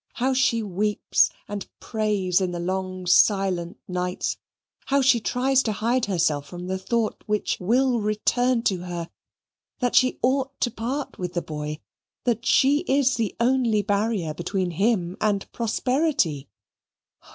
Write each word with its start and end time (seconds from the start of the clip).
How 0.13 0.33
she 0.33 0.63
weeps 0.63 1.29
and 1.47 1.67
prays 1.79 2.41
in 2.41 2.49
the 2.53 2.59
long 2.59 3.05
silent 3.05 3.77
nights 3.87 4.37
how 4.87 5.03
she 5.03 5.19
tries 5.19 5.61
to 5.61 5.73
hide 5.73 6.05
from 6.05 6.11
herself 6.13 6.49
the 6.49 6.79
thought 6.79 7.23
which 7.27 7.59
will 7.59 7.99
return 7.99 8.63
to 8.63 8.79
her, 8.85 9.11
that 9.77 9.93
she 9.95 10.17
ought 10.23 10.59
to 10.61 10.71
part 10.71 11.19
with 11.19 11.35
the 11.35 11.41
boy, 11.43 11.77
that 12.23 12.47
she 12.47 12.79
is 12.87 13.13
the 13.13 13.35
only 13.39 13.83
barrier 13.83 14.33
between 14.33 14.71
him 14.71 15.17
and 15.21 15.45
prosperity. 15.51 16.49